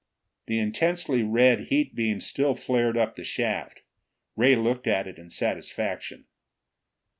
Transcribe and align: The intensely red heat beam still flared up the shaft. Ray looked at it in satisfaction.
The 0.47 0.57
intensely 0.57 1.21
red 1.21 1.65
heat 1.67 1.93
beam 1.93 2.21
still 2.21 2.55
flared 2.55 2.97
up 2.97 3.15
the 3.15 3.23
shaft. 3.23 3.83
Ray 4.35 4.55
looked 4.55 4.87
at 4.87 5.05
it 5.05 5.19
in 5.19 5.29
satisfaction. 5.29 6.25